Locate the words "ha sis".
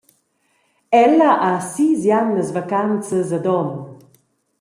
1.47-1.99